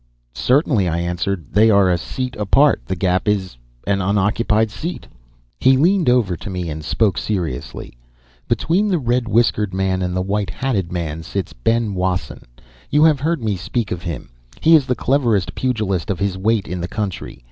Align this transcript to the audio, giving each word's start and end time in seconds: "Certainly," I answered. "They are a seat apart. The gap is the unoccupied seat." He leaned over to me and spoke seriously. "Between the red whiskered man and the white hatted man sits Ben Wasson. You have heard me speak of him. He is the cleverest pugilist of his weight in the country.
"Certainly," 0.33 0.87
I 0.87 0.97
answered. 0.97 1.53
"They 1.53 1.69
are 1.69 1.91
a 1.91 1.95
seat 1.95 2.35
apart. 2.37 2.81
The 2.87 2.95
gap 2.95 3.27
is 3.27 3.55
the 3.85 4.03
unoccupied 4.03 4.71
seat." 4.71 5.05
He 5.59 5.77
leaned 5.77 6.09
over 6.09 6.35
to 6.35 6.49
me 6.49 6.71
and 6.71 6.83
spoke 6.83 7.19
seriously. 7.19 7.93
"Between 8.47 8.87
the 8.87 8.97
red 8.97 9.27
whiskered 9.27 9.75
man 9.75 10.01
and 10.01 10.15
the 10.17 10.23
white 10.23 10.49
hatted 10.49 10.91
man 10.91 11.21
sits 11.21 11.53
Ben 11.53 11.93
Wasson. 11.93 12.45
You 12.89 13.03
have 13.03 13.19
heard 13.19 13.43
me 13.43 13.55
speak 13.55 13.91
of 13.91 14.01
him. 14.01 14.31
He 14.59 14.75
is 14.75 14.87
the 14.87 14.95
cleverest 14.95 15.53
pugilist 15.53 16.09
of 16.09 16.17
his 16.17 16.35
weight 16.35 16.67
in 16.67 16.81
the 16.81 16.87
country. 16.87 17.39